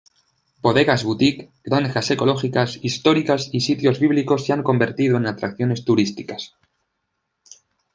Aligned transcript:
Bodegas 0.63 1.03
Boutique, 1.03 1.45
granjas 1.63 2.09
ecológicas, 2.09 2.79
históricas 2.81 3.49
y 3.51 3.59
sitios 3.61 3.99
bíblicos 3.99 4.43
se 4.47 4.51
han 4.53 4.63
convertido 4.63 5.17
en 5.17 5.27
atracciones 5.27 5.85
turísticas. 5.85 6.55